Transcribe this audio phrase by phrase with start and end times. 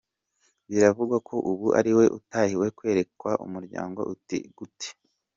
[0.69, 4.89] Biravugwa ko ubu ariwe utahiwe kwerekwa umuryango uti gute?